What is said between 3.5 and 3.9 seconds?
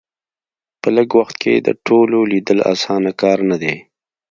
دی.